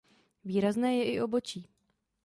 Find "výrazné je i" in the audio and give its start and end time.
0.45-1.21